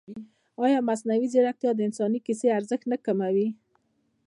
[0.63, 3.47] ایا مصنوعي ځیرکتیا د انساني کیسې ارزښت نه کموي؟